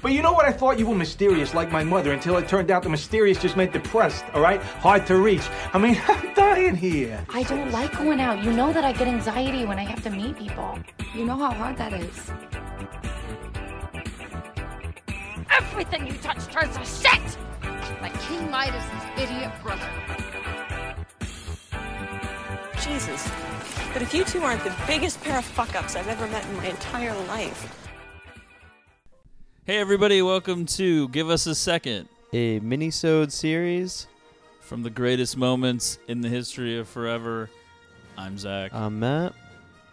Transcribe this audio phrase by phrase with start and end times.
[0.00, 0.46] But you know what?
[0.46, 3.56] I thought you were mysterious like my mother until it turned out the mysterious just
[3.56, 4.62] meant depressed, all right?
[4.62, 5.46] Hard to reach.
[5.74, 7.24] I mean, I'm dying here.
[7.28, 8.42] I don't like going out.
[8.42, 10.78] You know that I get anxiety when I have to meet people.
[11.14, 12.30] You know how hard that is.
[15.50, 17.38] Everything you touch turns to shit!
[18.00, 19.90] Like King Midas's idiot brother.
[22.80, 23.47] Jesus.
[23.98, 26.56] But if you two aren't the biggest pair of fuck ups I've ever met in
[26.58, 27.90] my entire life.
[29.64, 34.06] Hey everybody, welcome to Give Us a Second a mini-sode series.
[34.60, 37.50] from the greatest moments in the history of forever.
[38.16, 39.32] I'm Zach, I'm Matt.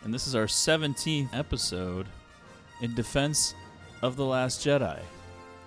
[0.04, 2.05] and this is our 17th episode
[2.82, 3.55] in defense
[4.04, 4.99] of the Last Jedi.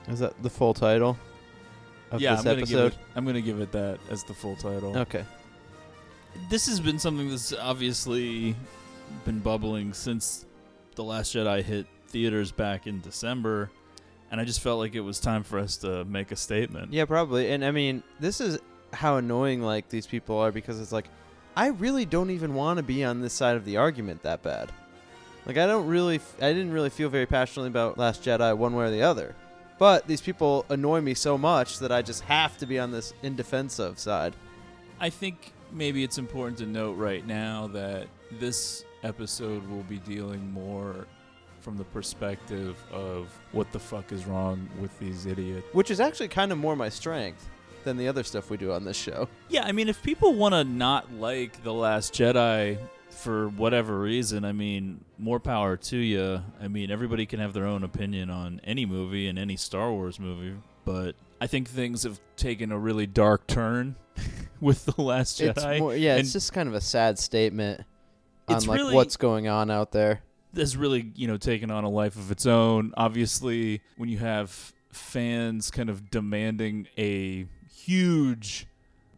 [0.07, 1.18] Is that the full title
[2.12, 2.93] of yeah, this I'm gonna episode?
[2.93, 2.98] give it.
[3.16, 4.96] I'm gonna give it that as the full title.
[4.96, 5.24] Okay.
[6.48, 8.56] This has been something that's obviously
[9.24, 10.46] been bubbling since
[10.95, 13.71] the Last Jedi hit theaters back in December,
[14.30, 16.93] and I just felt like it was time for us to make a statement.
[16.93, 17.51] Yeah, probably.
[17.51, 18.59] And I mean, this is
[18.93, 21.07] how annoying like these people are because it's like
[21.57, 24.71] I really don't even want to be on this side of the argument that bad.
[25.45, 28.74] Like I don't really f- I didn't really feel very passionately about Last Jedi one
[28.74, 29.34] way or the other.
[29.79, 33.12] But these people annoy me so much that I just have to be on this
[33.23, 34.34] in indefensive side.
[35.01, 38.07] I think maybe it's important to note right now that
[38.38, 41.07] this episode will be dealing more
[41.61, 45.66] from the perspective of what the fuck is wrong with these idiots.
[45.73, 47.49] Which is actually kind of more my strength
[47.85, 49.29] than the other stuff we do on this show.
[49.49, 52.79] Yeah, I mean, if people want to not like The Last Jedi
[53.11, 56.43] for whatever reason, I mean, more power to you.
[56.61, 60.21] I mean, everybody can have their own opinion on any movie and any Star Wars
[60.21, 63.96] movie, but I think things have taken a really dark turn
[64.60, 65.48] with The Last Jedi.
[65.72, 67.82] It's more, yeah, it's just kind of a sad statement
[68.48, 70.20] on like really- what's going on out there.
[70.56, 74.72] has really you know taken on a life of its own obviously when you have
[74.91, 78.66] fans kind of demanding a huge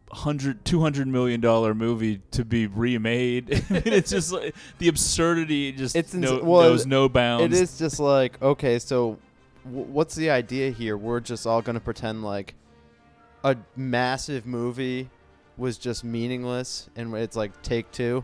[0.09, 5.71] 100 200 million dollar movie to be remade I mean, it's just like the absurdity
[5.71, 9.17] just It's ins- no, well, knows no bounds It is just like okay, so
[9.63, 10.97] w- what's the idea here?
[10.97, 12.55] We're just all gonna pretend like
[13.45, 15.09] a massive movie
[15.57, 18.23] was just meaningless, and it's like take two.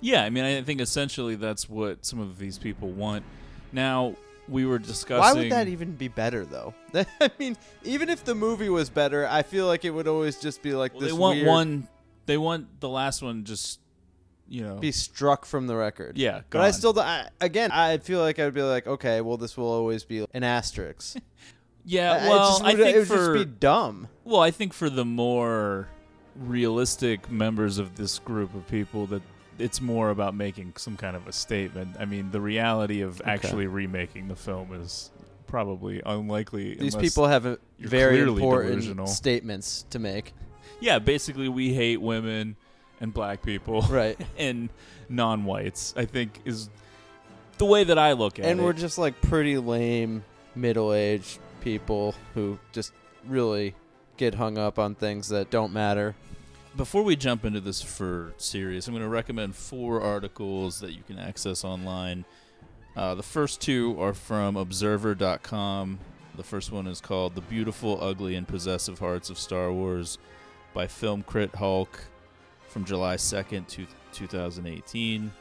[0.00, 3.24] yeah i mean i think essentially that's what some of these people want
[3.72, 4.14] now
[4.48, 6.72] we were discussing Why would that even be better though?
[7.20, 10.62] I mean, even if the movie was better, I feel like it would always just
[10.62, 11.10] be like well, this.
[11.12, 11.88] they want weird- one
[12.24, 13.78] they want the last one just
[14.48, 16.16] you know be struck from the record.
[16.16, 19.36] yeah But I still, I, again, I feel like I would be like, okay, well,
[19.36, 21.18] this will always be an asterisk.
[21.84, 24.08] yeah I- well i would- think it would for just be dumb.
[24.24, 25.88] Well, I think for the more
[26.38, 29.22] realistic members of this group of people that
[29.58, 31.96] it's more about making some kind of a statement.
[31.98, 33.30] I mean, the reality of Okay.
[33.30, 35.10] actually remaking the film is
[35.48, 36.74] probably unlikely.
[36.74, 39.06] These people have a very important delusional.
[39.08, 40.32] statements to make.
[40.80, 42.54] yeah, basically we hate women
[43.00, 44.18] and black people Right.
[44.36, 44.68] and
[45.08, 45.94] non-whites.
[45.96, 46.68] I think is
[47.56, 48.52] the way that I look at and it.
[48.58, 50.22] And we're just like pretty lame
[50.54, 52.92] middle-aged people who just
[53.26, 53.74] really
[54.16, 56.14] get hung up on things that don't matter.
[56.78, 61.02] Before we jump into this for serious, I'm going to recommend four articles that you
[61.02, 62.24] can access online.
[62.96, 65.98] Uh, the first two are from Observer.com.
[66.36, 70.18] The first one is called The Beautiful, Ugly, and Possessive Hearts of Star Wars
[70.72, 71.98] by Film Crit Hulk
[72.68, 75.32] from July 2nd, to 2018.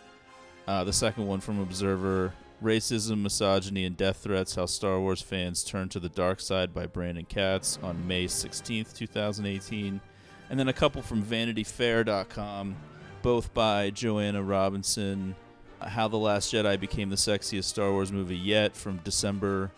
[0.68, 2.34] Uh, the second one from Observer
[2.64, 6.88] Racism, Misogyny, and Death Threats How Star Wars Fans Turn to the Dark Side by
[6.88, 10.02] Brandon Katz on May 16th, 2018
[10.50, 12.76] and then a couple from VanityFair.com,
[13.22, 15.36] both by Joanna Robinson.
[15.80, 19.72] How the Last Jedi became the sexiest Star Wars movie yet from December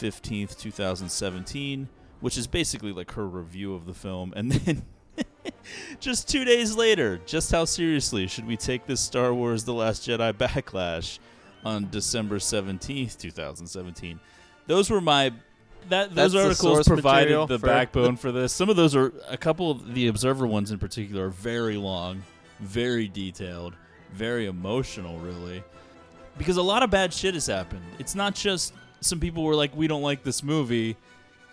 [0.00, 1.88] 15th, 2017,
[2.20, 4.32] which is basically like her review of the film.
[4.34, 4.82] And then
[6.00, 10.08] just two days later, just how seriously should we take this Star Wars The Last
[10.08, 11.18] Jedi backlash
[11.64, 14.18] on December 17th, 2017?
[14.66, 15.32] Those were my
[15.88, 18.52] that That's those the articles source provided the for- backbone for this.
[18.52, 22.22] Some of those are a couple of the Observer ones in particular are very long,
[22.60, 23.74] very detailed,
[24.12, 25.62] very emotional, really.
[26.38, 27.82] Because a lot of bad shit has happened.
[27.98, 30.96] It's not just some people were like, "We don't like this movie."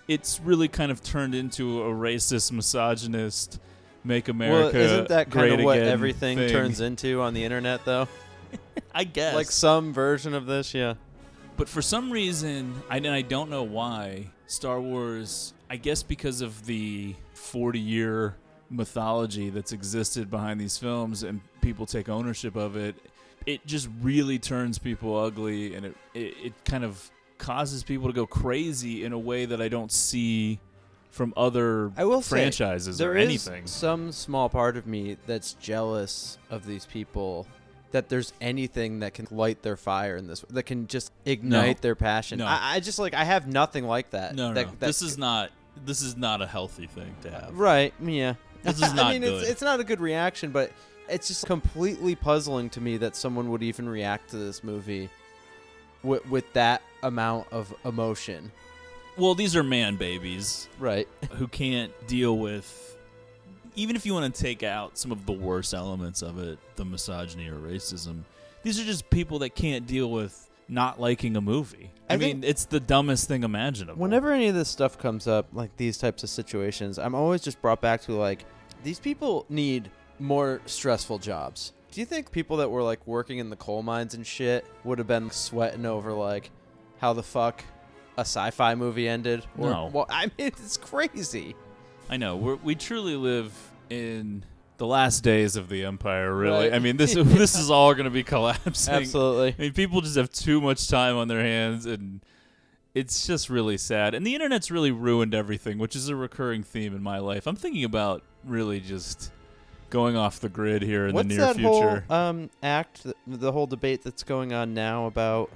[0.07, 3.59] It's really kind of turned into a racist, misogynist,
[4.03, 6.49] make America well, isn't that kind great of what again everything thing.
[6.49, 8.07] turns into on the internet, though?
[8.95, 9.35] I guess.
[9.35, 10.95] Like some version of this, yeah.
[11.61, 16.41] But for some reason, I, and I don't know why, Star Wars, I guess because
[16.41, 18.35] of the 40 year
[18.71, 22.95] mythology that's existed behind these films and people take ownership of it,
[23.45, 28.13] it just really turns people ugly, and it, it it kind of causes people to
[28.13, 30.59] go crazy in a way that I don't see
[31.11, 33.67] from other I will say, franchises There or is anything.
[33.67, 37.45] some small part of me that's jealous of these people
[37.91, 41.95] that there's anything that can light their fire in this that can just ignite their
[41.95, 42.39] passion.
[42.39, 42.45] No.
[42.47, 44.35] I, I just like I have nothing like that.
[44.35, 44.71] no, no, that, no.
[44.71, 45.51] that- this is not
[45.85, 47.57] this is not a healthy thing to have.
[47.57, 47.93] right.
[48.01, 49.41] Yeah, This is not I mean, good.
[49.41, 50.71] it's it's not a good reaction, but
[51.09, 55.09] it's just completely puzzling to me that someone would even react to this movie
[56.03, 58.51] with with that amount of emotion.
[59.17, 61.07] Well, these are man babies Right.
[61.31, 62.90] who can't deal with
[63.75, 66.85] even if you want to take out some of the worst elements of it, the
[66.85, 68.23] misogyny or racism.
[68.63, 71.91] These are just people that can't deal with not liking a movie.
[72.09, 73.99] I, I mean, it's the dumbest thing imaginable.
[73.99, 77.61] Whenever any of this stuff comes up, like these types of situations, I'm always just
[77.61, 78.45] brought back to like
[78.83, 79.89] these people need
[80.19, 81.73] more stressful jobs.
[81.91, 84.97] Do you think people that were like working in the coal mines and shit would
[84.97, 86.51] have been sweating over like
[86.99, 87.63] how the fuck
[88.17, 89.45] a sci-fi movie ended?
[89.57, 89.89] Or, No.
[89.91, 91.55] Well, I mean, it's crazy.
[92.11, 93.53] I know we're, we truly live
[93.89, 94.43] in
[94.77, 96.35] the last days of the empire.
[96.35, 96.73] Really, Right.
[96.73, 98.93] I mean this this is all going to be collapsing.
[98.93, 99.55] Absolutely.
[99.57, 102.19] I mean, people just have too much time on their hands, and
[102.93, 104.13] it's just really sad.
[104.13, 107.47] And the internet's really ruined everything, which is a recurring theme in my life.
[107.47, 109.31] I'm thinking about really just
[109.89, 112.03] going off the grid here in What's the near that future.
[112.09, 115.49] whole um act, th- the whole debate that's going on now about,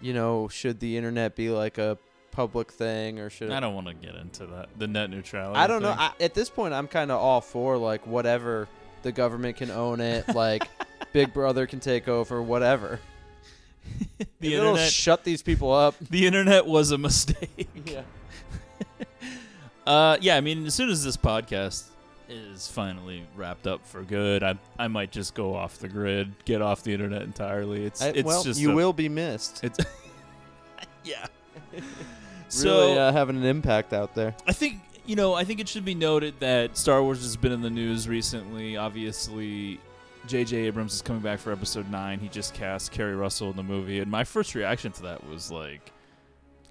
[0.00, 1.96] you know, should the internet be like a
[2.36, 4.68] public thing or should it I don't want to get into that.
[4.78, 5.58] The net neutrality.
[5.58, 5.90] I don't know.
[5.92, 5.98] thing.
[6.00, 8.68] I, at this point, I'm kind of all for like whatever
[9.02, 10.68] the government can own it, like
[11.12, 13.00] Big Brother can take over, whatever.
[14.18, 14.90] the If it'll internet.
[14.92, 15.94] shut these people up.
[16.10, 17.68] the internet was a mistake.
[17.86, 18.02] Yeah.
[19.86, 21.84] Uh, yeah, I mean, as soon as this podcast
[22.28, 26.60] is finally wrapped up for good, I I might just go off the grid, get
[26.60, 27.84] off the internet entirely.
[27.84, 29.62] It's I- it's well, just you a- will be missed.
[29.62, 29.78] It's
[31.04, 31.26] yeah.
[32.48, 34.34] So really uh, having an impact out there.
[34.46, 37.52] I think you know I think it should be noted that Star Wars has been
[37.52, 38.76] in the news recently.
[38.76, 39.80] Obviously,
[40.26, 40.56] J.J.
[40.56, 42.18] Abrams is coming back for Episode Nine.
[42.18, 45.50] He just cast Keri Russell in the movie, and my first reaction to that was
[45.50, 45.92] like,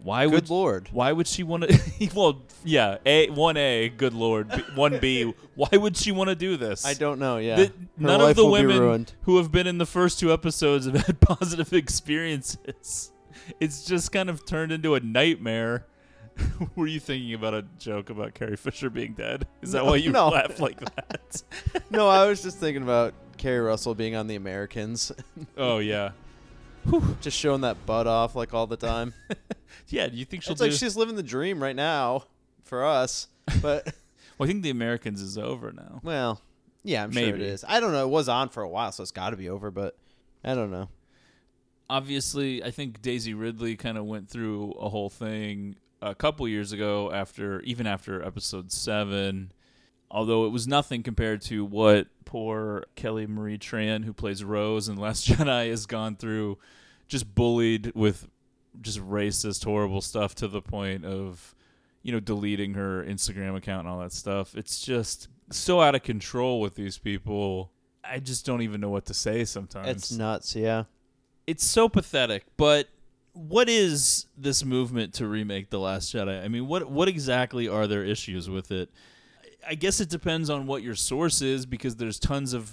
[0.04, 0.90] "Why would lord.
[0.92, 2.10] why would she want to?
[2.16, 5.34] well, yeah, a one A, good lord, B, one B.
[5.56, 6.86] Why would she want to do this?
[6.86, 7.38] I don't know.
[7.38, 7.56] Yeah.
[7.56, 11.20] The- none of the women who have been in the first two episodes have had
[11.22, 13.14] positive experiences.
[13.60, 15.86] It's just kind of turned into a nightmare.
[16.76, 19.48] Were you thinking about a joke about Carrie Fisher being dead?
[19.62, 20.30] Is that No, why you no.
[20.30, 21.44] laugh like that?
[21.90, 25.12] no, I was just thinking about Keri Russell being on The Americans,
[25.58, 26.12] oh yeah,
[27.22, 29.14] just showing that butt off like all the time.
[29.90, 30.08] yeah.
[30.08, 30.68] Do you think she'll it's do?
[30.68, 32.26] like she's living the dream right now
[32.64, 33.28] for us.
[33.62, 33.86] But
[34.38, 36.00] well, I think The Americans is over now.
[36.04, 36.42] Well,
[36.84, 37.64] yeah, I'm sure it is.
[37.68, 38.04] I don't know.
[38.04, 39.72] It was on for a while, so it's got to be over.
[39.72, 39.98] But
[40.44, 40.90] I don't know.
[41.90, 46.72] Obviously, I think Daisy Ridley kind of went through a whole thing a couple years
[46.72, 49.52] ago after even after episode 7
[50.12, 54.98] although it was nothing compared to what poor Kelly Marie Tran who plays Rose in
[54.98, 56.58] Last Jedi has gone through
[57.08, 58.28] just bullied with
[58.82, 61.56] just racist horrible stuff to the point of
[62.04, 66.04] you know deleting her Instagram account and all that stuff it's just so out of
[66.04, 67.72] control with these people
[68.04, 70.56] I just don't even know what to say sometimes It's nuts.
[70.56, 70.84] Yeah.
[71.48, 72.46] It's so pathetic.
[72.58, 72.90] But
[73.34, 76.44] what is this movement to remake The Last Jedi?
[76.44, 78.90] I mean, what what exactly are their issues with it?
[79.68, 82.72] I guess it depends on what your source is because there's tons of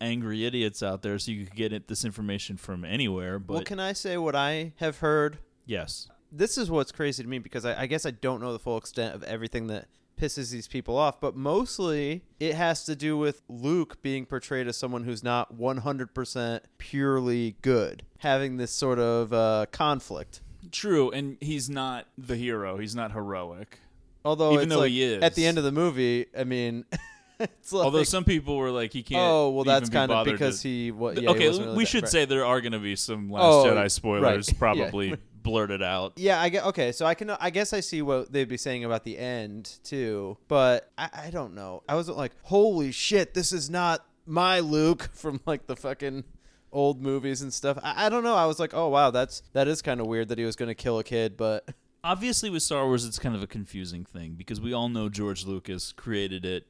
[0.00, 3.38] angry idiots out there, so you could get it, this information from anywhere.
[3.38, 5.38] But well, can I say what I have heard?
[5.64, 8.58] yes, This is what's crazy to me because I, I guess I don't know the
[8.58, 13.16] full extent of everything that pisses these people off, but mostly it has to do
[13.16, 19.32] with Luke being portrayed as someone who's not 100% purely good, having this sort of
[19.32, 20.40] uh, conflict.
[20.72, 22.76] true, and he's not the hero.
[22.78, 23.78] He's not heroic.
[24.24, 25.22] Although Even it's though like, he is.
[25.22, 26.84] at the end of the movie, I mean,
[27.40, 29.20] it's like, Although some people were like, he can't.
[29.22, 30.90] oh well, that's even be kind of because to- he?
[30.90, 32.10] Th- Yeah, he okay, wasn't really we that- should right.
[32.12, 33.92] say there are going to be some Last Oh, Jedi right.
[33.92, 34.58] spoilers, Yeah.
[34.58, 36.14] probably blurted out.
[36.16, 36.90] Yeah, I get okay.
[36.90, 40.36] So I can, I guess I see what they'd be saying about the end too,
[40.48, 41.84] but I, I don't know.
[41.88, 46.24] I wasn't like, holy shit, this is not my Luke from like the fucking
[46.72, 47.78] old movies and stuff.
[47.82, 48.34] I, I don't know.
[48.34, 50.74] I was like, oh wow, that's that is kind of weird that he was gonna
[50.74, 51.68] kill a kid, but
[52.04, 55.46] obviously with Star Wars it's kind of a confusing thing because we all know George
[55.46, 56.66] Lucas created it.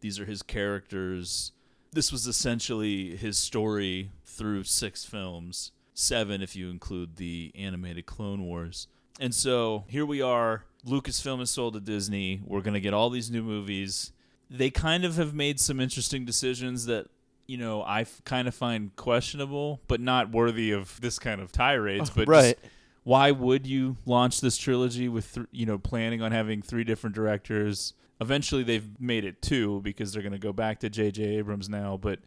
[0.00, 1.52] These are his characters.
[1.92, 8.42] This was essentially his story through six films, seven if you include the animated Clone
[8.44, 8.86] Wars.
[9.20, 10.64] And so here we are.
[10.86, 12.40] Lucasfilm is sold to Disney.
[12.44, 14.12] We're going to get all these new movies.
[14.48, 17.08] They kind of have made some interesting decisions that
[17.46, 21.50] you know, I f- kind of find questionable, but not worthy of this kind of
[21.50, 22.10] tirades.
[22.10, 22.58] Oh, but just Right.
[23.04, 27.16] why would you launch this trilogy with, th- you know, planning on having three different
[27.16, 27.94] directors?
[28.20, 31.22] Eventually, they've made it two because they're going to go back to J.J.
[31.38, 31.96] Abrams now.
[31.96, 32.18] But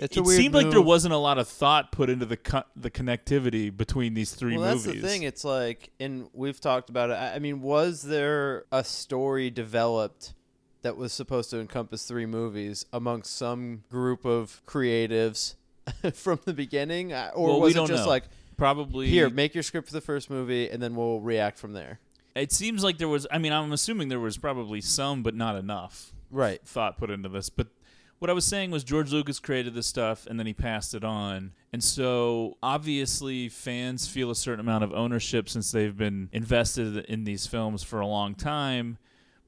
[0.00, 2.64] It's it weird seemed like there wasn't a lot of thought put into the co-
[2.76, 4.84] the connectivity between these three well, movies.
[4.84, 5.22] that's the thing.
[5.22, 7.14] It's like, and we've talked about it.
[7.14, 10.34] I I mean, was there a story developed
[10.82, 15.54] that was supposed to encompass three movies amongst some group of creatives
[16.14, 18.08] from the beginning, or Well, was we it don't just know.
[18.10, 18.24] like,
[18.56, 22.00] Probably here, make your script for the first movie, and then we'll react from there?
[22.34, 23.26] It seems like there was.
[23.30, 26.60] I mean, I'm assuming there was probably some, but not enough Right.
[26.64, 27.50] thought put into this.
[27.50, 27.68] But
[28.18, 31.04] what I was saying was George Lucas created this stuff and then he passed it
[31.04, 31.52] on.
[31.72, 37.24] And so obviously fans feel a certain amount of ownership since they've been invested in
[37.24, 38.98] these films for a long time.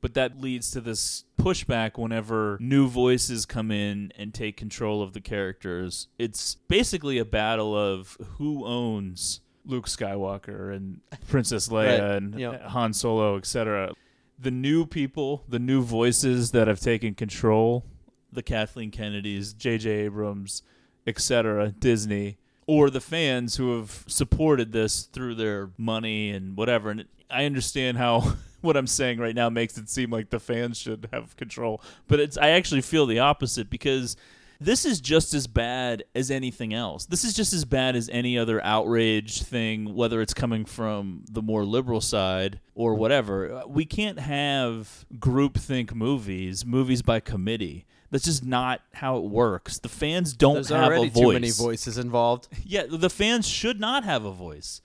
[0.02, 5.12] But that leads to this pushback whenever new voices come in and take control of
[5.12, 6.08] the characters.
[6.18, 12.00] It's basically a battle of who owns Luke Skywalker and Princess Leia Right.
[12.16, 12.62] and Yep.
[12.68, 13.92] Han Solo, etc.
[14.38, 17.84] The new people, the new voices that have taken control,
[18.32, 19.90] the Kathleen Kennedys, J.J.
[19.90, 20.62] Abrams,
[21.06, 26.90] etc., Disney, or the fans who have supported this through their money and whatever.
[26.90, 30.78] And I understand how what I'm saying right now makes it seem like the fans
[30.78, 34.16] should have control, but it's I actually feel the opposite because
[34.60, 37.06] this is just as bad as anything else.
[37.06, 41.40] This is just as bad as any other outrage thing, whether it's coming from the
[41.40, 43.62] more liberal side or whatever.
[43.66, 47.86] We can't have groupthink movies, movies by committee.
[48.10, 49.78] That's just not how it works.
[49.78, 51.22] The fans don't There's have already a voice.
[51.22, 52.48] too many voices involved.
[52.64, 54.80] Yeah, the fans should not have a voice.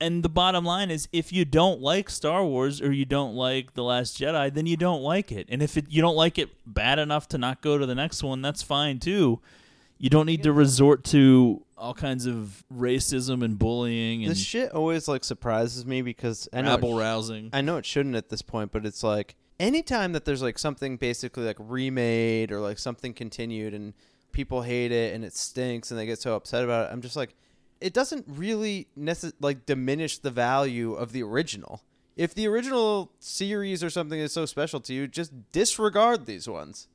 [0.00, 3.74] And the bottom line is if you don't like Star Wars or you don't like
[3.74, 5.46] The Last Jedi, then you don't like it.
[5.48, 8.22] And if it, you don't like it bad enough to not go to the next
[8.22, 9.40] one, that's fine too.
[9.98, 14.72] You don't need to resort to all kinds of racism and bullying and This shit
[14.72, 17.50] always like surprises me because I know it rabble rousing.
[17.52, 20.96] I know it shouldn't at this point, but it's like anytime that there's like something
[20.96, 23.94] basically like remade or like something continued and
[24.32, 27.16] people hate it and it stinks and they get so upset about it, I'm just
[27.16, 27.34] like,
[27.80, 31.82] it doesn't really necess- like diminish the value of the original.
[32.16, 36.86] If the original series or something is so special to you, just disregard these ones.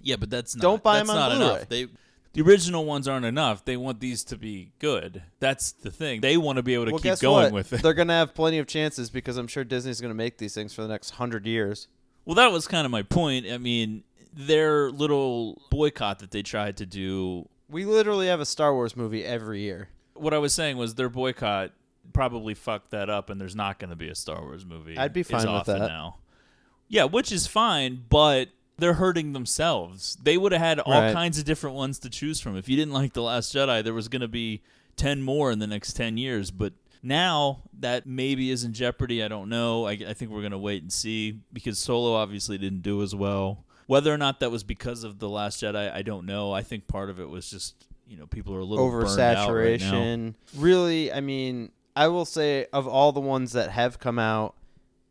[0.00, 1.54] Yeah, but that's not, Don't buy that's 'em on not Blu-ray.
[1.54, 1.68] enough.
[1.68, 1.86] They
[2.32, 3.64] the original ones aren't enough.
[3.64, 5.22] They want these to be good.
[5.40, 6.20] That's the thing.
[6.20, 7.52] They want to be able to well, keep going what?
[7.52, 7.82] with it.
[7.82, 10.82] They're gonna have plenty of chances because I'm sure Disney's gonna make these things for
[10.82, 11.88] the next hundred years.
[12.24, 13.46] Well, that was kind of my point.
[13.46, 17.48] I mean, their little boycott that they tried to do.
[17.68, 19.88] We literally have a Star Wars movie every year.
[20.14, 21.72] What I was saying was their boycott
[22.12, 24.96] probably fucked that up, and there's not going to be a Star Wars movie.
[24.96, 25.78] I'd be fine with that.
[25.78, 26.18] now.
[26.88, 30.16] Yeah, which is fine, but they're hurting themselves.
[30.22, 31.12] They would have had all Right.
[31.12, 32.56] kinds of different ones to choose from.
[32.56, 34.62] If you didn't like The Last Jedi, there was going to be
[34.96, 36.50] 10 more in the next 10 years.
[36.50, 39.22] But now that maybe is in jeopardy.
[39.22, 39.86] I don't know.
[39.86, 43.14] I, I think we're going to wait and see because Solo obviously didn't do as
[43.14, 43.64] well.
[43.86, 46.52] Whether or not that was because of The Last Jedi, I don't know.
[46.52, 49.04] I think part of it was just, you know, people are a little out right
[49.04, 50.34] oversaturation.
[50.56, 54.54] really, I mean, I will say of all the ones that have come out,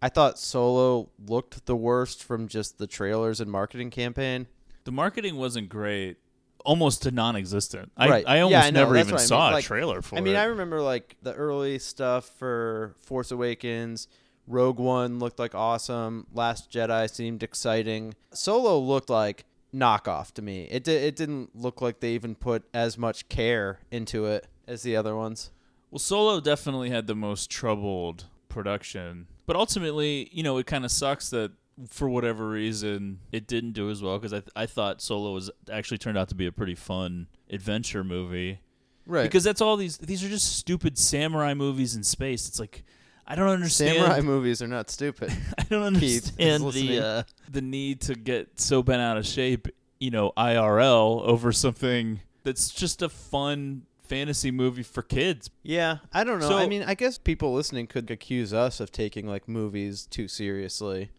[0.02, 4.48] I thought Solo looked the worst from just the trailers and marketing campaign.
[4.84, 6.18] The marketing wasn't great,
[6.64, 7.92] almost to non-existent.
[7.98, 8.26] I, Right.
[8.28, 9.28] I Yeah, almost I never even I mean.
[9.28, 10.40] saw a trailer for I mean, it.
[10.40, 14.08] I remember like the early stuff for Force Awakens.
[14.46, 16.28] Rogue One looked like awesome.
[16.34, 18.14] Last Jedi seemed exciting.
[18.34, 20.68] Solo looked like knockoff to me.
[20.72, 24.84] It di- it didn't look like they even put as much care into it as
[24.84, 25.52] the other ones.
[25.92, 30.92] Well, Solo definitely had the most troubled production, but ultimately, you know, it kind of
[30.92, 31.52] sucks that
[31.90, 35.50] for whatever reason it didn't do as well because I th- I thought Solo was
[35.72, 38.60] actually turned out to be a pretty fun adventure movie
[39.06, 39.24] Right.
[39.24, 42.48] because that's all these these are just stupid samurai movies in space.
[42.48, 42.84] It's like
[43.28, 43.96] I don't understand.
[43.98, 45.32] samurai movies are not stupid.
[45.58, 49.68] I don't understand the uh, the need to get so bent out of shape,
[50.00, 55.50] you know, IRL over something that's just a fun fantasy movie for kids.
[55.64, 56.50] Yeah, I don't know.
[56.50, 60.28] So- I mean, I guess people listening could accuse us of taking like movies too
[60.28, 61.12] seriously.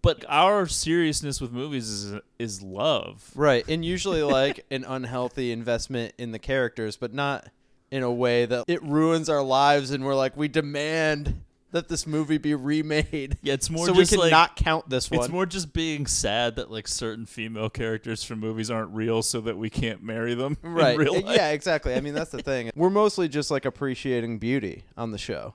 [0.00, 3.30] But our seriousness with movies is is love.
[3.34, 7.48] Right, and usually like an unhealthy investment in the characters, but not
[7.90, 12.06] in a way that it ruins our lives and we're like we demand that this
[12.06, 13.38] movie be remade.
[13.42, 15.20] Yeah, it's more so we can like not count this one.
[15.20, 19.40] it's more just being sad that like certain female characters from movies aren't real, so
[19.40, 20.94] that we can't marry them right.
[20.94, 21.36] in real life.
[21.36, 21.94] Yeah, exactly.
[21.94, 22.70] I mean, that's the thing.
[22.76, 25.54] We're mostly just like appreciating beauty on the show.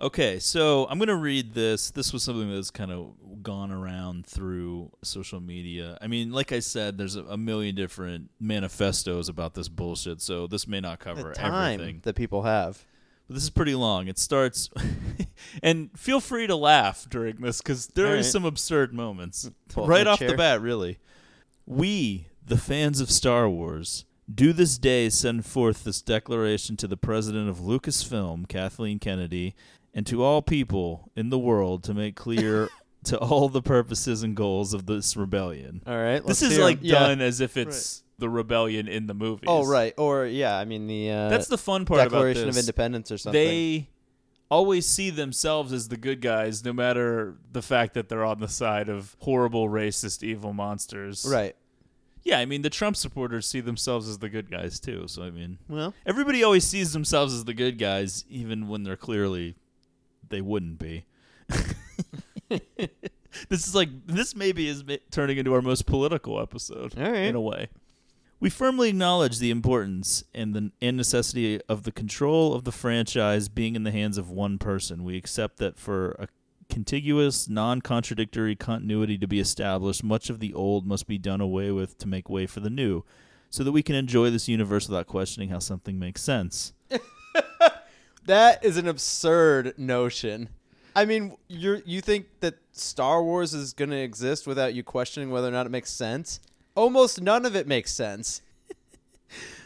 [0.00, 1.90] Okay, so I'm going to read this.
[1.90, 5.98] This was something that's kind of gone around through social media.
[6.00, 10.46] I mean, like I said, there's a, a million different manifestos about this bullshit, so
[10.46, 12.00] this may not cover the time everything.
[12.04, 12.84] that people have.
[13.28, 14.08] But this is pretty long.
[14.08, 14.70] It starts,
[15.62, 18.24] and feel free to laugh during this because there All are right.
[18.24, 19.48] some absurd moments.
[19.68, 20.98] Pull right my off the bat, really.
[21.66, 26.96] We, the fans of Star Wars, do this day send forth this declaration to the
[26.96, 29.54] president of Lucasfilm, Kathleen Kennedy,
[29.92, 32.70] and to all people in the world to make clear
[33.04, 35.82] to all the purposes and goals of this rebellion.
[35.86, 36.24] All right.
[36.24, 36.98] This is like Yeah.
[36.98, 39.46] done as if it's the rebellion in the movies.
[39.48, 39.94] Oh right.
[39.96, 42.58] Or yeah, I mean the uh, That's the fun part Declaration about of.
[42.58, 43.40] Independence or something.
[43.40, 43.88] They
[44.50, 48.48] always see themselves as the good guys, no matter the fact that they're on the
[48.48, 51.26] side of horrible, racist, evil monsters.
[51.30, 51.54] right.
[52.24, 55.06] Yeah, I mean, the Trump supporters see themselves as the good guys, too.
[55.06, 58.96] So, I mean, Well, everybody always sees themselves as the good guys, even when they're
[58.96, 59.54] clearly
[60.28, 61.06] they wouldn't be.
[63.48, 67.16] this is like, this maybe is turning into our most political episode All right.
[67.22, 67.68] in a way.
[68.40, 73.48] We firmly acknowledge the importance and the and necessity of the control of the franchise
[73.48, 75.02] being in the hands of one person.
[75.02, 76.28] We accept that for a
[76.68, 81.98] contiguous, non-contradictory continuity to be established, much of the old must be done away with
[81.98, 83.02] to make way for the new,
[83.50, 86.72] so that we can enjoy this universe without questioning how something makes sense.
[88.26, 90.48] that is an absurd notion.
[90.94, 95.30] I mean, you you think that Star Wars is going to exist without you questioning
[95.30, 96.40] whether or not it makes sense?
[96.78, 98.40] Almost none of it makes sense.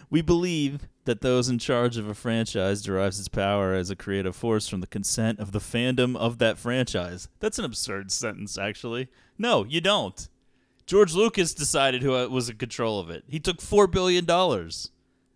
[0.08, 4.34] We believe that those in charge of a franchise derives its power as a creative
[4.34, 7.28] force from the consent of the fandom of that franchise.
[7.38, 9.08] That's an absurd sentence, actually.
[9.36, 10.26] No, you don't.
[10.86, 13.24] George Lucas decided who uh, was in control of it.
[13.28, 14.90] He took four billion dollars.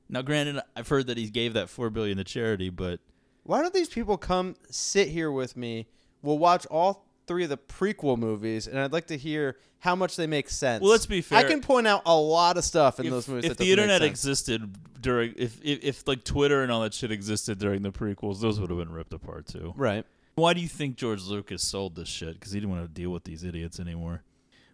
[0.09, 3.01] Now, granted, I've heard that he gave that four billion to charity, but
[3.43, 5.89] Why don't these people come sit here with me?
[6.23, 10.17] We'll watch all three of the prequel movies, and I'd like to hear how much
[10.17, 10.83] they make sense.
[10.83, 11.39] Well, let's be fair.
[11.39, 13.45] I can point out a lot of stuff in if, those movies.
[13.45, 17.11] if that the internet existed during, if, if if like Twitter and all that shit
[17.11, 19.75] existed during the prequels, those would have been ripped apart too.
[19.77, 20.05] right?
[20.37, 22.35] Why do you think George Lucas sold this shit?
[22.35, 24.23] Because he didn't want to deal with these idiots anymore.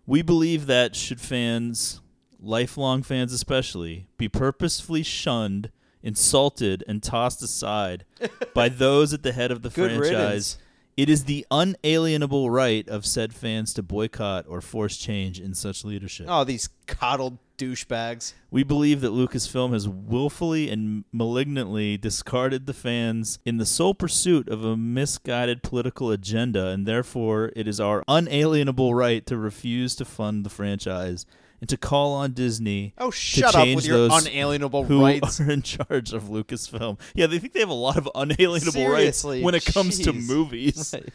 [0.06, 2.00] We believe that should fans,
[2.40, 5.70] lifelong fans especially, be purposefully shunned,
[6.02, 8.04] insulted, and tossed aside
[8.54, 10.58] by those at the head of the Good franchise, riddance.
[10.96, 15.84] It is the unalienable right of said fans to boycott or force change in such
[15.84, 16.26] leadership.
[16.28, 18.34] Oh, these coddled douchebags.
[18.50, 24.48] We believe that Lucasfilm has willfully and malignantly discarded the fans in the sole pursuit
[24.48, 30.04] of a misguided political agenda, and therefore it is our unalienable right to refuse to
[30.04, 31.24] fund the franchise
[31.62, 35.40] and to call on Disney Oh, to shut up with your unalienable who rights.
[35.40, 36.98] are in charge of Lucasfilm.
[37.14, 40.12] Yeah, they think they have a lot of unalienable Seriously, rights when it comes to
[40.12, 40.92] movies.
[40.92, 41.08] Right.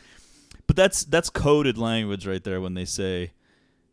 [0.66, 3.34] But that's that's coded language right there when they say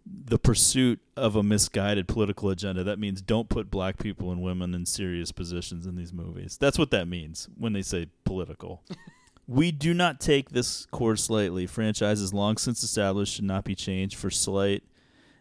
[0.06, 2.84] the pursuit of a misguided political agenda.
[2.84, 6.56] That means don't put black people and women in serious positions in these movies.
[6.56, 8.84] That's what that means when they say political.
[9.48, 11.66] we do not take this course lightly.
[11.66, 14.84] Franchises long since established should not be changed for slight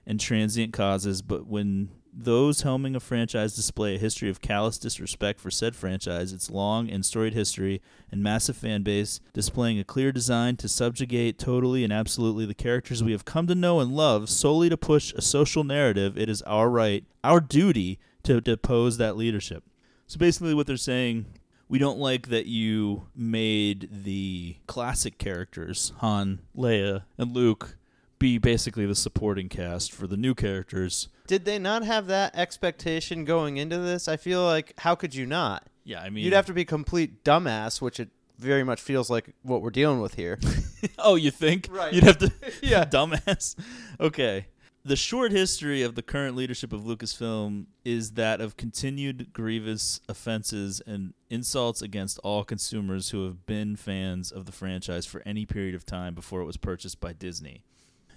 [0.05, 5.39] and transient causes, but when those helming a franchise display a history of callous disrespect
[5.39, 10.11] for said franchise, its long and storied history and massive fan base, displaying a clear
[10.11, 14.29] design to subjugate totally and absolutely the characters we have come to know and love
[14.29, 19.17] solely to push a social narrative, it is our right, our duty, to depose that
[19.17, 19.63] leadership.
[20.07, 21.25] So basically, what they're saying.
[21.69, 27.77] We don't like that you made the classic characters, Han, Leia, and Luke,
[28.23, 31.09] be basically the supporting cast for the new characters.
[31.27, 34.07] Did they not have that expectation going into this?
[34.07, 35.67] I feel like how could you not?
[35.83, 39.35] Yeah, I mean, You'd have to be complete dumbass, which it very much feels like
[39.41, 40.39] what we're dealing with here.
[40.99, 41.67] oh, you think?
[41.69, 41.91] Right.
[41.91, 42.31] You'd have to.
[42.63, 42.85] Yeah.
[42.85, 43.57] dumbass.
[43.99, 44.45] Okay.
[44.85, 50.81] The short history of the current leadership of Lucasfilm is that of continued grievous offenses
[50.87, 55.75] and insults against all consumers who have been fans of the franchise for any period
[55.75, 57.63] of time before it was purchased by Disney.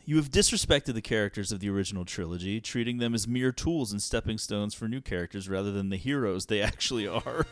[0.08, 4.00] You have disrespected the characters of the original trilogy, treating them as mere tools and
[4.00, 7.44] stepping stones for new characters rather than the heroes they actually are.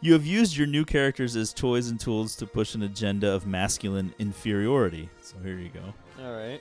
[0.00, 3.46] You have used your new characters as toys and tools to push an agenda of
[3.46, 5.08] masculine inferiority.
[5.22, 5.94] So here you go.
[6.24, 6.60] All right.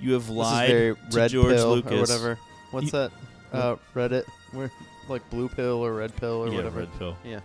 [0.00, 2.38] You have lied very to red George pill Lucas or whatever.
[2.70, 3.12] What's You- that?
[3.52, 4.70] Uh, Reddit, where
[5.08, 6.80] like blue pill or red pill or yeah, whatever.
[6.80, 7.16] red pill.
[7.24, 7.40] Yeah.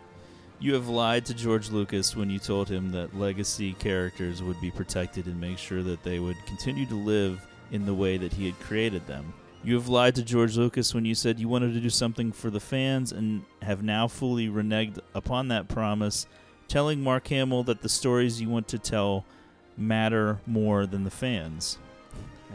[0.64, 4.72] You have lied to George Lucas when you told him that legacy characters would be
[4.72, 8.46] protected and make sure that they would continue to live in the way that he
[8.46, 9.34] had created them.
[9.62, 12.50] You have lied to George Lucas when you said you wanted to do something for
[12.50, 16.28] the fans and have now fully reneged upon that promise
[16.70, 19.26] telling Mark Hamill that the stories you want to tell
[19.76, 21.78] matter more than the fans.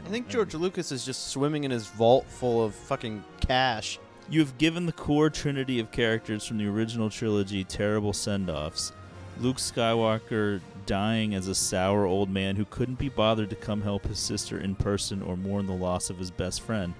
[0.03, 3.99] I think George Lucas is just swimming in his vault full of fucking cash.
[4.31, 8.93] You have given the core trinity of characters from the original trilogy terrible send offs.
[9.41, 14.05] Luke Skywalker dying as a sour old man who couldn't be bothered to come help
[14.07, 16.93] his sister in person or mourn the loss of his best friend.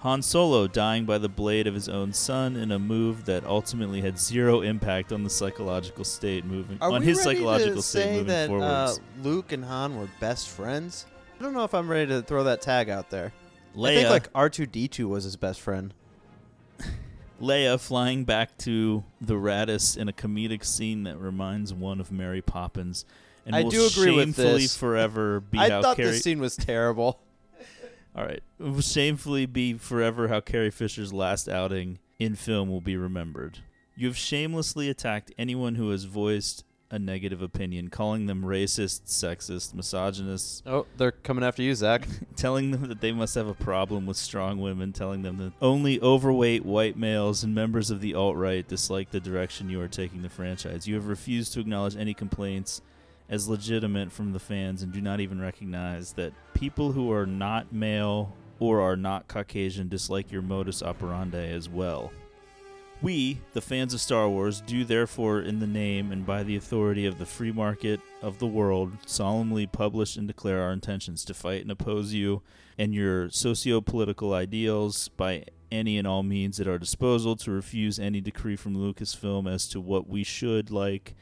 [0.00, 4.00] Han Solo dying by the blade of his own son in a move that ultimately
[4.00, 7.82] had zero impact on the psychological state moving Are on we his ready psychological to
[7.82, 9.00] state say moving that uh, forwards.
[9.22, 11.06] Luke and Han were best friends?
[11.40, 13.32] I don't know if I'm ready to throw that tag out there.
[13.74, 15.92] Leia, I think like R2D2 was his best friend.
[17.40, 22.40] Leia flying back to the Raddus in a comedic scene that reminds one of Mary
[22.42, 23.04] Poppins,
[23.44, 24.76] and I will do agree with shamefully this.
[24.76, 26.12] forever be I how thought Carrie.
[26.12, 27.20] this scene was terrible.
[28.16, 32.80] All right, it will shamefully be forever how Carrie Fisher's last outing in film will
[32.80, 33.58] be remembered.
[33.94, 39.74] You have shamelessly attacked anyone who has voiced a negative opinion, calling them racist, sexist,
[39.74, 42.06] misogynist, Oh, they're coming after you, Zach.
[42.36, 46.00] telling them that they must have a problem with strong women, telling them that only
[46.00, 50.22] overweight white males and members of the alt right dislike the direction you are taking
[50.22, 50.86] the franchise.
[50.86, 52.80] You have refused to acknowledge any complaints
[53.28, 57.72] as legitimate from the fans and do not even recognize that people who are not
[57.72, 62.12] male or are not Caucasian dislike your modus operandi as well.
[63.02, 67.04] We, the fans of Star Wars, do therefore, in the name and by the authority
[67.04, 71.60] of the free market of the world, solemnly publish and declare our intentions to fight
[71.60, 72.42] and oppose you
[72.78, 77.98] and your socio political ideals by any and all means at our disposal, to refuse
[77.98, 81.14] any decree from Lucasfilm as to what we should like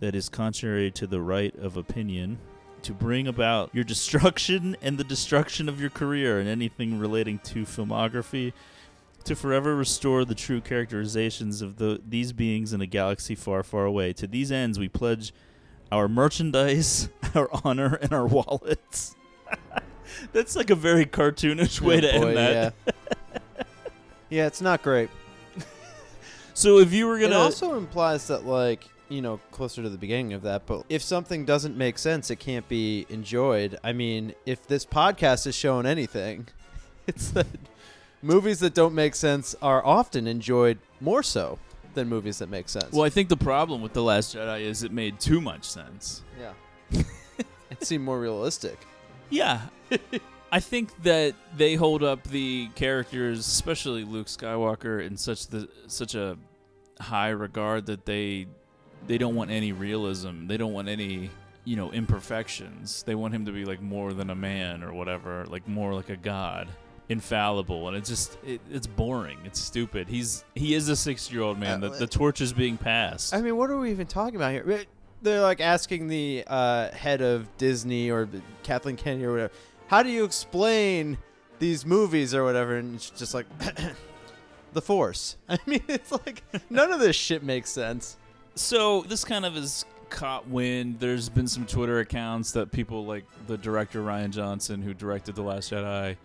[0.00, 2.38] that is contrary to the right of opinion,
[2.82, 7.62] to bring about your destruction and the destruction of your career and anything relating to
[7.62, 8.52] filmography
[9.22, 13.84] to forever restore the true characterizations of the, these beings in a galaxy far, far
[13.84, 14.12] away.
[14.14, 15.32] To these ends, we pledge
[15.90, 19.14] our merchandise, our honor, and our wallets.
[20.32, 22.74] That's like a very cartoonish way Oh, to boy, end that.
[22.86, 22.92] Yeah.
[24.30, 25.10] yeah, it's not great.
[26.54, 29.96] So if you were gonna, it also implies that, like, you know, closer to the
[29.96, 33.78] beginning of that, but if something doesn't make sense, it can't be enjoyed.
[33.82, 36.48] I mean, if this podcast is showing anything,
[37.06, 37.46] it's that
[38.22, 41.58] movies that don't make sense are often enjoyed more so
[41.94, 42.92] than movies that make sense.
[42.92, 46.22] well, I think the problem with the Last Jedi is it made too much sense.
[46.40, 46.52] Yeah.
[47.70, 48.78] it seemed more realistic.
[49.28, 49.60] Yeah.
[50.52, 56.14] I think that they hold up the characters, especially Luke Skywalker, in such the such
[56.14, 56.36] a
[57.00, 58.46] high regard that they
[59.06, 60.46] they don't want any realism.
[60.46, 61.30] They don't want any,
[61.64, 63.02] you know, imperfections.
[63.02, 66.10] They want him to be like more than a man or whatever, like more like
[66.10, 66.68] a god,
[67.08, 67.88] infallible.
[67.88, 69.38] And it's just it, it's boring.
[69.44, 70.08] It's stupid.
[70.08, 71.82] He's he is a 6-year-old man.
[71.82, 73.34] Uh, the, the torch is being passed.
[73.34, 74.84] I mean, what are we even talking about here?
[75.22, 78.28] They're like asking the uh, head of Disney or
[78.64, 79.52] Kathleen Kennedy or whatever,
[79.86, 81.18] how do you explain
[81.58, 82.76] these movies or whatever?
[82.76, 83.46] And it's just like,
[84.72, 85.36] the Force.
[85.48, 88.16] I mean, it's like none of this shit makes sense.
[88.54, 90.96] So this kind of is caught wind.
[91.00, 95.42] There's been some Twitter accounts that people like the director Rian Johnson, who directed The
[95.42, 96.16] Last Jedi,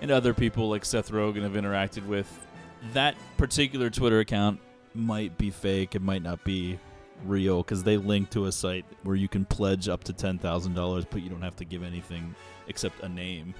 [0.00, 2.46] and other people like Seth Rogen have interacted with.
[2.92, 4.60] That particular Twitter account
[4.94, 5.94] might be fake.
[5.94, 6.78] It might not be
[7.24, 10.74] real because they link to a site where you can pledge up to ten thousand
[10.74, 12.34] dollars, but you don't have to give anything
[12.68, 13.54] except a name.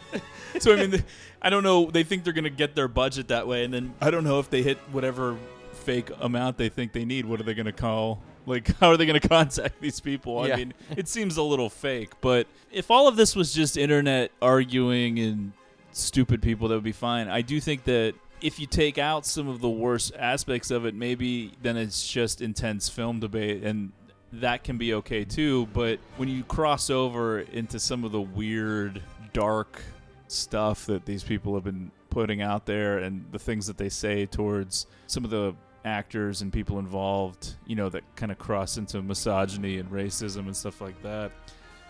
[0.58, 1.04] so I mean,
[1.40, 1.90] I don't know.
[1.90, 4.50] They think they're gonna get their budget that way, and then I don't know if
[4.50, 5.36] they hit whatever
[5.72, 7.24] fake amount they think they need.
[7.24, 8.22] What are they gonna call?
[8.46, 10.46] Like, how are they gonna contact these people?
[10.46, 10.54] Yeah.
[10.54, 12.12] I mean, it seems a little fake.
[12.20, 15.52] But if all of this was just internet arguing and
[15.92, 17.28] stupid people, that would be fine.
[17.28, 20.94] I do think that if you take out some of the worst aspects of it,
[20.94, 23.92] maybe then it's just intense film debate and
[24.32, 25.66] that can be okay too.
[25.72, 29.02] But when you cross over into some of the weird,
[29.32, 29.82] dark
[30.28, 34.26] stuff that these people have been putting out there and the things that they say
[34.26, 39.00] towards some of the actors and people involved, you know, that kind of cross into
[39.02, 41.32] misogyny and racism and stuff like that,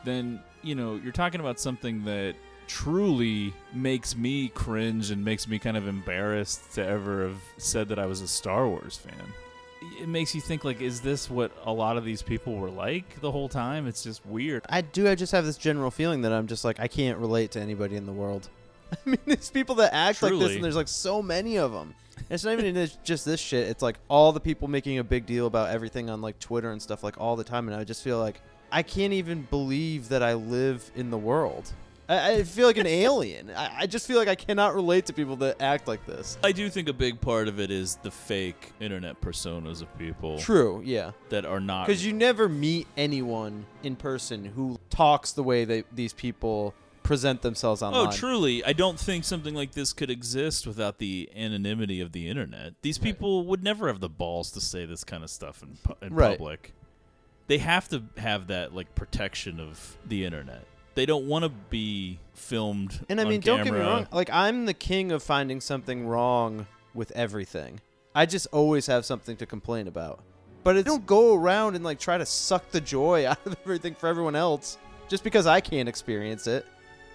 [0.04, 2.34] then, you know, you're talking about something that
[2.66, 7.98] truly makes me cringe and makes me kind of embarrassed to ever have said that
[7.98, 9.32] I was a Star Wars fan.
[10.00, 13.20] It makes you think like is this what a lot of these people were like
[13.20, 13.86] the whole time?
[13.86, 14.64] It's just weird.
[14.68, 15.08] I do.
[15.08, 17.96] I just have this general feeling that I'm just like I can't relate to anybody
[17.96, 18.48] in the world.
[18.92, 21.94] I mean, there's people that act like this, and there's like so many of them.
[22.30, 23.68] It's not even this, just this shit.
[23.68, 26.80] It's like all the people making a big deal about everything on like Twitter and
[26.80, 30.22] stuff like all the time, and I just feel like I can't even believe that
[30.22, 31.72] I live in the world.
[32.08, 33.50] I, I feel like an alien.
[33.50, 36.38] I, I just feel like I cannot relate to people that act like this.
[36.42, 40.38] I do think a big part of it is the fake internet personas of people
[40.38, 41.12] True, yeah.
[41.30, 41.86] that are not.
[41.86, 47.42] Because you never meet anyone in person who talks the way that these people present
[47.42, 48.08] themselves oh, online.
[48.08, 48.64] Oh, truly.
[48.64, 52.74] I don't think something like this could exist without the anonymity of the internet.
[52.82, 56.06] These people would never have the balls to say this kind of stuff in, pu-
[56.06, 56.38] in Right.
[56.38, 56.72] public.
[57.48, 60.64] They have to have that like protection of the internet.
[60.94, 63.04] They don't want to be filmed.
[63.08, 63.86] And I mean, don't get me camera.
[63.86, 64.08] wrong.
[64.12, 67.80] Like, I'm the king of finding something wrong with everything.
[68.14, 70.20] I just always have something to complain about.
[70.64, 73.94] But I don't go around and like try to suck the joy out of everything
[73.94, 74.78] for everyone else
[75.08, 76.66] just because I can't experience it.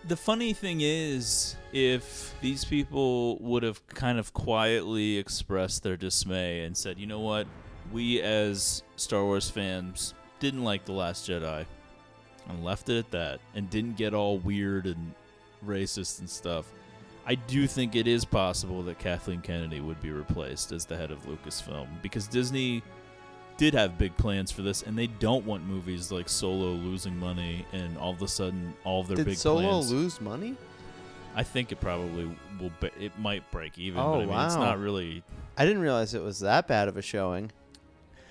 [0.08, 6.62] The funny thing is, if these people would have kind of quietly expressed their dismay
[6.62, 7.48] and said, you know what,
[7.92, 11.66] we as Star Wars fans didn't like The Last Jedi,
[12.50, 15.14] and left it at that, and didn't get all weird and
[15.66, 16.72] racist and stuff,
[17.26, 21.12] I do think it is possible that Kathleen Kennedy would be replaced as the head
[21.12, 22.82] of Lucasfilm because Disney
[23.58, 27.66] did have big plans for this, and they don't want movies like Solo losing money
[27.74, 29.92] and all of a sudden all of their Did big Solo plans.
[29.92, 30.56] lose money?
[31.36, 32.30] I think it probably
[32.60, 32.72] will.
[32.80, 34.00] Be, it might break even.
[34.00, 35.24] Oh, but I mean, it's not really.
[35.58, 37.52] I didn't realize it was that bad of a showing.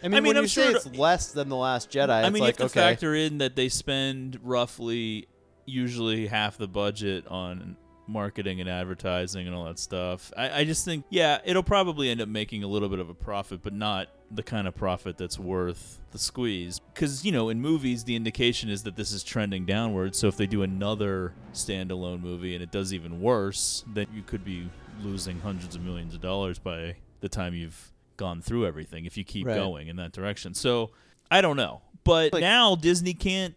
[0.03, 2.43] I mean, I mean, I'm sure it's less than The Last Jedi, I it's mean,
[2.43, 2.91] like, you have to okay.
[2.93, 5.27] factor in that they spend roughly,
[5.65, 7.77] usually half the budget on
[8.09, 10.33] marketing and advertising and all that stuff.
[10.37, 13.15] I, I just think, yeah, it'll probably end up making a little bit of a
[13.15, 16.81] profit, but not the kind of profit that's worth the squeeze.
[16.95, 20.15] Because you know, in movies, the indication is that this is trending downward.
[20.15, 24.45] So if they do another standalone movie and it does even worse, then you could
[24.45, 24.69] be
[25.03, 29.25] losing hundreds of millions of dollars by the time you've gone through everything if you
[29.25, 29.55] keep Right.
[29.57, 30.55] going in that direction.
[30.55, 30.91] So
[31.31, 31.83] I don't know.
[32.05, 33.55] But Like- now Disney can't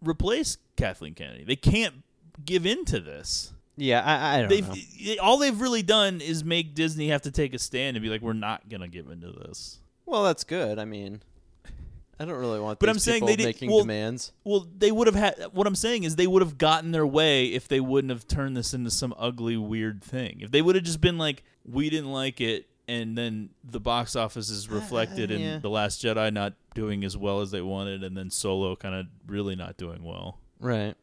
[0.00, 1.44] replace Kathleen Kennedy.
[1.44, 2.02] They can't
[2.44, 3.52] give in to this.
[3.76, 5.22] Yeah, I, I don't They've know.
[5.22, 8.20] all they've really done is make Disney have to take a stand and be like,
[8.22, 10.78] "We're not gonna give into this." Well, that's good.
[10.78, 11.22] I mean,
[12.20, 14.30] I don't really want But these I'm saying people they making well- demands.
[14.44, 15.34] Well, they would have had.
[15.52, 18.56] What I'm saying is they would have gotten their way if they wouldn't have turned
[18.56, 20.38] this into some ugly, weird thing.
[20.40, 24.14] If they would have just been like, "We didn't like it," and then the box
[24.16, 25.54] office is reflected Uh, yeah.
[25.56, 28.94] in the Last Jedi not doing as well as they wanted, and then Solo kind
[28.94, 30.38] of really not doing well.
[30.60, 30.94] Right.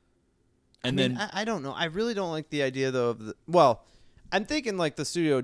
[0.83, 1.73] And I mean, then I, I don't know.
[1.73, 3.35] I really don't like the idea though of the.
[3.47, 3.83] Well,
[4.31, 5.43] I'm thinking like the studio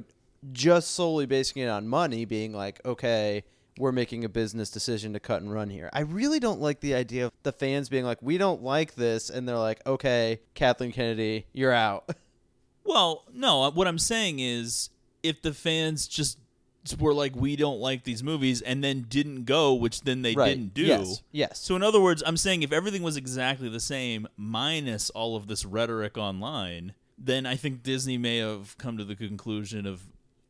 [0.51, 3.43] just solely basing it on money, being like, okay,
[3.79, 5.89] we're making a business decision to cut and run here.
[5.93, 9.29] I really don't like the idea of the fans being like, we don't like this,
[9.29, 12.09] and they're like, okay, Kathleen Kennedy, you're out.
[12.83, 14.89] Well, no, uh, what I'm saying is
[15.27, 16.39] if the fans just
[16.99, 20.49] were like we don't like these movies and then didn't go, which then they right.
[20.49, 20.83] didn't do.
[20.83, 21.23] Yes.
[21.31, 21.59] Yes.
[21.59, 25.47] So in other words, I'm saying if everything was exactly the same minus all of
[25.47, 30.01] this rhetoric online, then I think Disney may have come to the conclusion of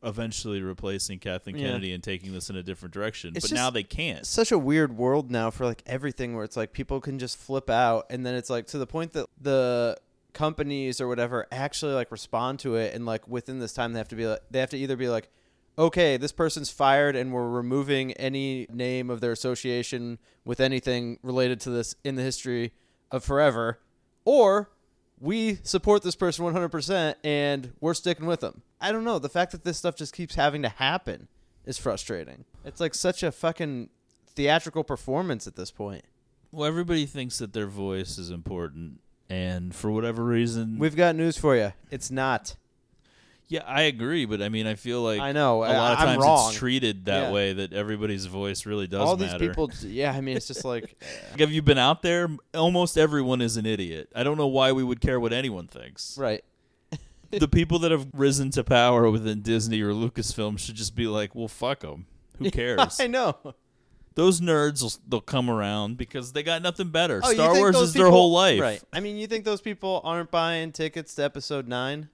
[0.02, 1.68] eventually replacing Kathleen Yeah.
[1.68, 3.32] Kennedy and taking this in a different direction.
[3.34, 4.24] It's but now they can't.
[4.24, 7.68] Such a weird world now for like everything where it's like people can just flip
[7.68, 9.96] out and then it's like to the point that the
[10.38, 14.08] companies or whatever actually like respond to it and like within this time they have
[14.08, 15.28] to be like they have to either be like
[15.76, 21.60] okay this person's fired and we're removing any name of their association with anything related
[21.60, 22.72] to this in the history
[23.10, 23.80] of forever
[24.24, 24.70] or
[25.20, 28.62] we support this person 100% and we're sticking with them.
[28.80, 29.18] I don't know.
[29.18, 31.28] The fact that this stuff just keeps having to happen
[31.64, 32.44] is frustrating.
[32.64, 33.90] It's like such a fucking
[34.26, 36.04] theatrical performance at this point.
[36.52, 41.36] Well, everybody thinks that their voice is important, and for whatever reason, We've got news
[41.36, 41.72] for you.
[41.90, 42.56] It's not.
[43.48, 44.24] yeah, I agree.
[44.26, 45.58] But I mean, I feel like I know.
[45.64, 46.48] a lot of I'm times wrong.
[46.50, 47.32] it's treated that Yeah.
[47.32, 49.38] way that everybody's voice really does All matter.
[49.38, 51.36] these people, yeah, I mean, it's just like, Like, eh.
[51.40, 52.28] have you been out there?
[52.54, 54.10] Almost everyone is an idiot.
[54.14, 56.16] I don't know why we would care what anyone thinks.
[56.18, 56.44] right.
[57.30, 61.34] the people that have risen to power within Disney or Lucasfilm should just be like,
[61.34, 62.06] well, fuck them.
[62.38, 62.98] Who cares?
[63.00, 63.36] I know.
[64.18, 67.20] Those nerds will they'll come around because they got nothing better.
[67.22, 68.60] Oh, Star Wars is their whole life.
[68.60, 68.82] Right.
[68.92, 72.08] I mean, you think those people aren't buying tickets to episode nine?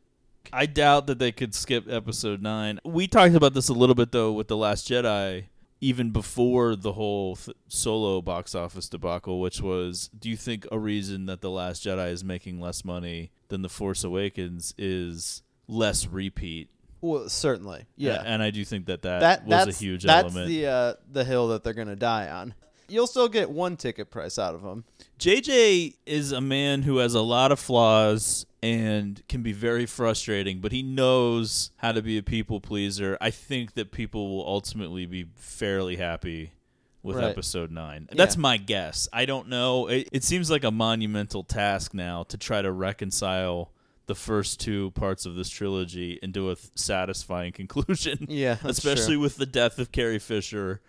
[0.53, 2.79] I doubt that they could skip episode nine.
[2.85, 5.47] We talked about this a little bit though with the Last Jedi,
[5.81, 10.79] even before the whole th- solo box office debacle, which was, do you think a
[10.79, 16.07] reason that the Last Jedi is making less money than the Force Awakens is less
[16.07, 16.69] repeat?
[17.05, 17.85] Well, certainly.
[17.97, 18.23] Yeah.
[18.25, 20.49] and I do think that that, that was that's a huge that's element.
[20.49, 22.55] the uh, the hill that they're gonna die on.
[22.89, 24.85] You'll still get one ticket price out of them.
[25.19, 30.61] JJ is a man who has a lot of flaws and can be very frustrating,
[30.61, 33.17] but he knows how to be a people pleaser.
[33.21, 36.53] I think that people will ultimately be fairly happy
[37.03, 37.25] with Right.
[37.25, 38.09] episode 9.
[38.13, 38.41] That's Yeah.
[38.41, 39.09] my guess.
[39.13, 39.89] I don't know.
[39.89, 43.71] It, it seems like a monumental task now to try to reconcile
[44.07, 48.27] the first two parts of this trilogy into a th- satisfying conclusion.
[48.29, 49.21] Yeah, especially true.
[49.21, 50.81] with the death of Carrie Fisher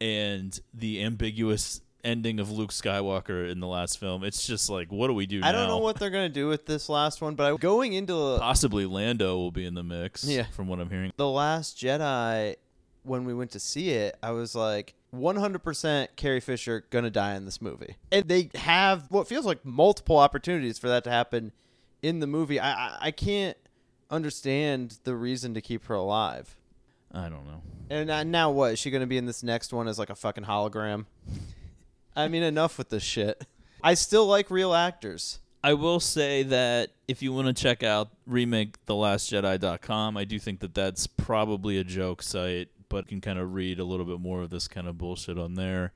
[0.00, 4.22] and the ambiguous ending of Luke Skywalker in the last film.
[4.24, 6.64] It's just like, what do we do I don't know what they're gonna do with
[6.66, 10.24] this last one, but I, going into the, Possibly Lando will be in the mix.
[10.24, 10.44] Yeah.
[10.52, 11.12] from what I'm hearing.
[11.16, 12.56] the Last Jedi,
[13.02, 17.44] when we went to see it, I was like, 100% Carrie Fisher gonna die in
[17.44, 21.52] this movie, and they have what feels like multiple opportunities for that to happen
[22.02, 22.60] in the movie.
[22.60, 23.56] I I, I can't
[24.10, 26.56] understand the reason to keep her alive.
[27.12, 27.62] I don't know.
[27.90, 28.72] And uh, now what?
[28.72, 31.06] Is she going to be in this next one as like a fucking hologram?
[32.14, 33.46] I mean, enough with this shit.
[33.82, 35.38] I still like real actors.
[35.62, 40.60] I will say that if you want to check out remake thelastjedi.com, I do think
[40.60, 44.20] that that's probably a joke site, but you can kind of read a little bit
[44.20, 45.92] more of this kind of bullshit on there.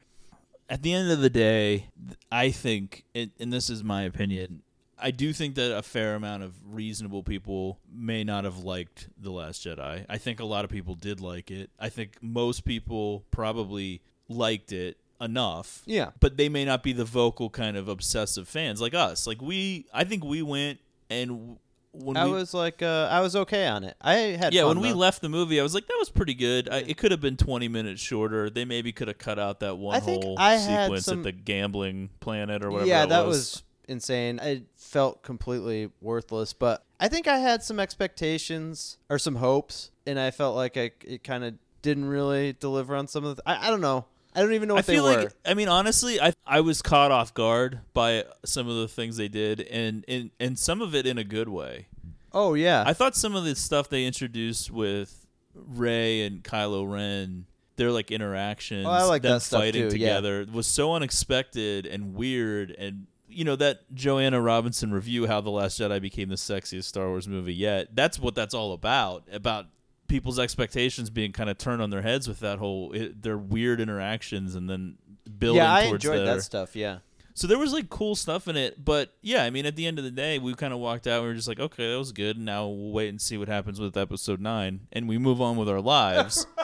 [0.68, 1.88] At the end of the day,
[2.30, 4.62] I think, and this is my opinion,
[5.02, 9.30] I do think that a fair amount of reasonable people may not have liked The
[9.30, 10.06] Last Jedi.
[10.08, 11.70] I think a lot of people did like it.
[11.78, 16.10] I think most people probably liked it enough Yeah.
[16.18, 19.26] but they may not be the vocal kind of obsessive fans like us.
[19.26, 21.58] Like we, I think we went and
[21.92, 23.96] when I we, was like, uh, I was okay on it.
[24.00, 26.68] I had yeah, when we left the movie, I was like, that was pretty good.
[26.70, 28.48] I, it could have been twenty minutes shorter.
[28.48, 32.08] They maybe could have cut out that one I whole sequence some- at the gambling
[32.20, 32.88] planet or whatever.
[32.88, 33.36] yeah, that was.
[33.36, 34.38] was insane.
[34.42, 40.18] It felt completely worthless, but I think I had some expectations or some hopes, and
[40.18, 43.42] I felt like I it kind of didn't really deliver on some of the.
[43.46, 44.06] I, I don't know.
[44.34, 45.14] I don't even know I what they feel were.
[45.24, 49.16] like I mean honestly, I I was caught off guard by some of the things
[49.16, 51.88] they did, and and and some of it in a good way.
[52.32, 57.44] oh yeah, I thought some of the stuff they introduced with Rey and Kylo Ren,
[57.76, 60.14] their like interactions, Oh, I like them that fighting too, yeah.
[60.14, 62.70] together, was so unexpected and weird.
[62.70, 67.08] And you know that Joanna Robinson review, how the Last Jedi became the sexiest Star
[67.08, 67.94] Wars movie yet.
[67.94, 69.24] That's what that's all about.
[69.32, 69.66] About
[70.08, 73.80] people's expectations being kind of turned on their heads with that whole it, their weird
[73.80, 74.96] interactions and then
[75.38, 76.76] building yeah, I towards enjoyed their, that stuff.
[76.76, 76.98] Yeah.
[77.34, 79.98] so there was like cool stuff in it, but yeah, I mean, at the end
[79.98, 81.16] of the day, we kind of walked out.
[81.16, 82.36] and We were just like, okay, that was good.
[82.38, 85.68] Now we'll wait and see what happens with episode nine, and we move on with
[85.68, 86.46] our lives.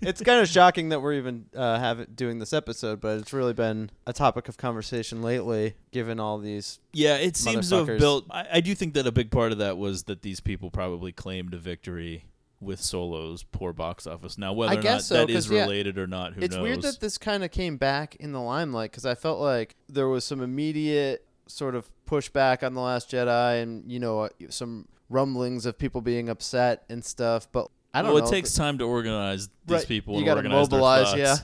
[0.00, 3.32] it's kind of shocking that we're even uh, have it doing this episode, but it's
[3.32, 6.78] really been a topic of conversation lately, given all these.
[6.92, 8.26] yeah, it seems to have built.
[8.30, 11.12] I, I do think that a big part of that was that these people probably
[11.12, 12.24] claimed a victory
[12.60, 14.38] with Solo's poor box office.
[14.38, 16.62] Now, whether or not so, that is 'cause, yeah, related or not, who it's knows?
[16.62, 20.08] weird that this kind of came back in the limelight because I felt like there
[20.08, 24.88] was some immediate sort of pushback on the Last Jedi, and you know uh, some
[25.10, 27.46] rumblings of people being upset and stuff.
[27.52, 28.28] But I don't well, know.
[28.28, 31.36] it takes time to organize these Right, people you gotta mobilize, yeah.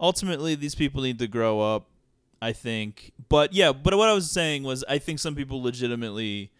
[0.00, 1.86] Ultimately, these people need to grow up.
[2.42, 6.50] I think, but yeah, but what I was saying was, I think some people legitimately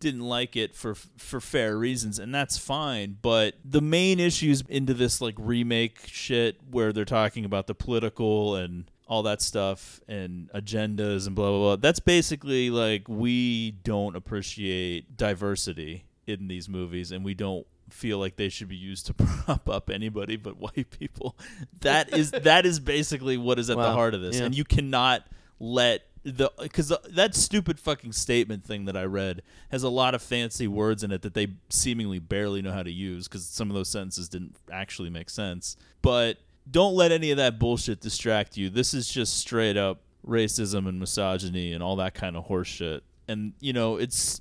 [0.00, 3.18] didn't like it for for fair reasons, and that's fine.
[3.20, 8.56] But the main issues into this like remake shit, where they're talking about the political
[8.56, 11.76] and all that stuff and agendas and blah blah blah.
[11.76, 18.36] That's basically like we don't appreciate diversity in these movies, and we don't feel like
[18.36, 21.36] they should be used to prop up anybody but white people.
[21.80, 24.44] That is that is basically what is at the heart of this, Yeah.
[24.46, 25.26] and you cannot
[25.58, 30.20] let the because that stupid fucking statement thing that I read has a lot of
[30.22, 33.74] fancy words in it that they seemingly barely know how to use because some of
[33.76, 35.76] those sentences didn't actually make sense.
[36.02, 38.68] But don't let any of that bullshit distract you.
[38.70, 43.04] This is just straight up racism and misogyny and all that kind of horse shit.
[43.28, 44.40] And you know, it's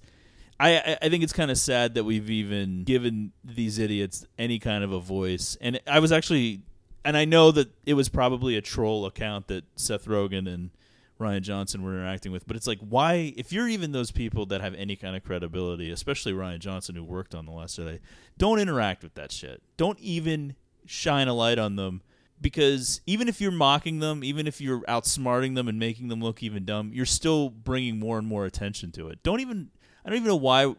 [0.60, 4.84] I I- think it's kind of sad that we've even given these idiots any kind
[4.84, 5.58] of a voice.
[5.62, 6.62] And I was actually
[7.04, 10.72] and I know that it was probably a troll account that Seth Rogen and
[11.20, 14.62] Rian Johnson were interacting with, but it's like why if you're even those people that
[14.62, 18.00] have any kind of credibility, especially Rian Johnson who worked on The Last Jedi,
[18.38, 19.62] don't interact with that shit.
[19.78, 22.02] Don't even shine a light on them
[22.41, 26.44] because even if you're mocking them, even if you're outsmarting them and making them look
[26.44, 29.24] even dumb, you're still bringing more and more attention to it.
[29.24, 29.70] Don't even
[30.06, 30.76] I don't even know why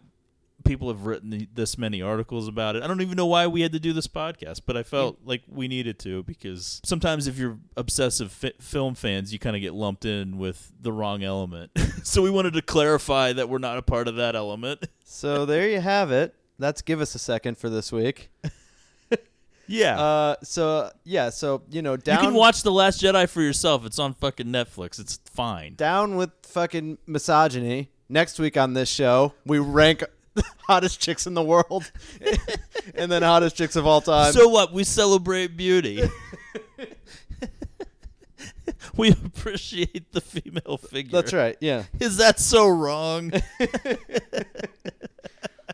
[0.65, 2.83] people have written this many articles about it.
[2.83, 5.43] I don't even know why we had to do this podcast, but I felt like
[5.49, 9.75] we needed to because sometimes if you're obsessive fi- film fans, you kind of get
[9.75, 11.71] lumped in with the wrong element.
[12.03, 14.87] so we wanted to clarify that we're not a part of that element.
[15.05, 16.35] so there you have it.
[16.59, 18.31] That's give us a second for this week.
[19.68, 20.01] Yeah.
[20.01, 23.85] Uh, so yeah, so you know, you down can watch The Last Jedi for yourself.
[23.85, 25.01] It's on fucking Netflix.
[25.01, 25.74] It's fine.
[25.74, 27.91] down with fucking misogyny.
[28.09, 30.04] Next week on this show, we rank
[30.68, 31.90] hottest chicks in the world,
[32.94, 34.32] and then hottest chicks of all time.
[34.32, 34.72] So what?
[34.72, 36.09] We celebrate beauty.
[38.96, 41.12] We appreciate the female figure.
[41.12, 41.57] That's right.
[41.61, 43.30] Yeah, Is that so wrong?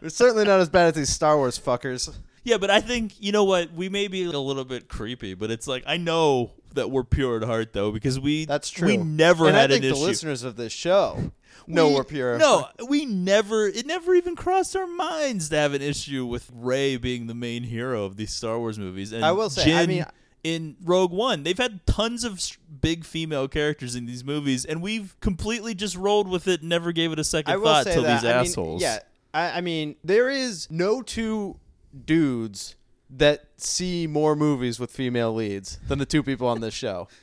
[0.03, 2.13] it's certainly not as bad as these Star Wars fuckers.
[2.43, 3.73] yeah, but I think you know what?
[3.73, 7.37] We may be a little bit creepy, but it's like I know that we're pure
[7.37, 8.89] at heart though because we That's true.
[8.89, 10.05] We never and had I think an the issue.
[10.05, 11.31] listeners of this show
[11.67, 12.39] know We- we're pure.
[12.39, 13.67] No, we never.
[13.67, 17.63] It never even crossed our minds to have an issue with Rey being the main
[17.65, 19.13] hero of these Star Wars movies.
[19.13, 20.05] And I will say, I mean-
[20.45, 22.41] in Rogue One, they've had tons of
[22.81, 27.13] big female characters in these movies, and we've completely just rolled with it, never gave
[27.13, 28.23] it a second thought till that.
[28.23, 28.83] these I mean, assholes.
[28.83, 28.99] yeah,
[29.33, 31.61] I, I mean, there is no two
[32.07, 32.75] dudes
[33.09, 37.07] that see more movies with female leads than the two people on this show.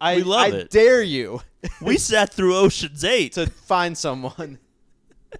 [0.00, 0.70] I, We love I it.
[0.70, 1.40] dare you
[1.80, 3.32] we sat through Ocean's Eight.
[3.32, 4.58] to find someone.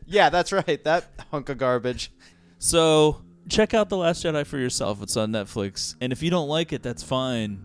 [0.06, 0.82] yeah, that's right.
[0.84, 2.10] That hunk of garbage.
[2.58, 5.02] So check out The Last Jedi for yourself.
[5.02, 5.96] It's on Netflix.
[6.00, 7.64] And if you don't like it, that's fine.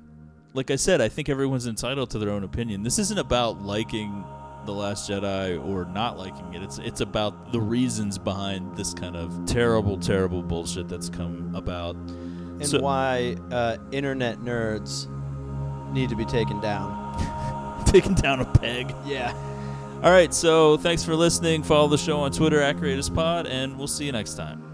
[0.53, 2.83] Like I said, I think everyone's entitled to their own opinion.
[2.83, 4.25] This isn't about liking
[4.65, 6.61] The Last Jedi or not liking it.
[6.63, 11.95] It's it's about the reasons behind this kind of terrible, terrible bullshit that's come about.
[11.95, 15.07] And So- why uh, internet nerds
[15.93, 17.05] need to be taken down.
[17.85, 18.93] Taking down a peg.
[19.05, 19.33] Yeah.
[20.03, 21.63] All right, so thanks for listening.
[21.63, 24.68] Follow the show on Twitter at GreatestPod, and we'll see you next time.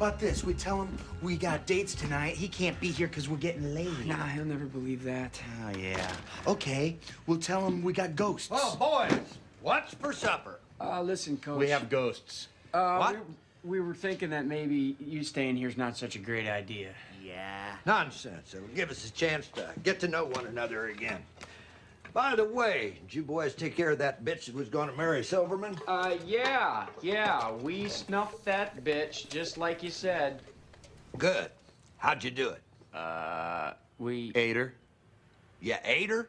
[0.00, 0.42] About this?
[0.42, 2.34] We tell him we got dates tonight.
[2.34, 4.06] He can't be here because we're getting late.
[4.06, 5.38] Nah, he'll never believe that.
[5.62, 6.10] Oh, yeah.
[6.46, 6.96] Okay,
[7.26, 8.48] we'll tell him we got ghosts.
[8.50, 9.20] Oh, boys,
[9.60, 10.58] what's for supper?
[10.80, 11.58] Uh, listen, Coach.
[11.58, 12.48] We have ghosts.
[12.72, 13.16] Uh, what?
[13.62, 16.94] We, we were thinking that maybe you staying here is not such a great idea.
[17.22, 17.76] Yeah.
[17.84, 18.54] Nonsense.
[18.54, 21.20] It'll give us a chance to get to know one another again.
[22.12, 24.96] By the way, did you boys take care of that bitch that was going to
[24.96, 25.78] marry Silverman?
[25.86, 27.52] Uh, yeah, yeah.
[27.52, 30.42] We snuffed that bitch just like you said.
[31.18, 31.50] Good.
[31.98, 32.62] How'd you do it?
[32.96, 34.32] Uh, we.
[34.34, 34.74] Ate her?
[35.60, 36.28] You ate her?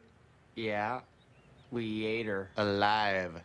[0.56, 1.02] Yeah,
[1.72, 2.52] we ate her.
[2.58, 3.42] Alive.